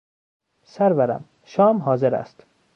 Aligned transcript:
سرورم، 0.63 1.25
شام 1.43 1.77
حاضر 1.81 2.15
است. 2.15 2.45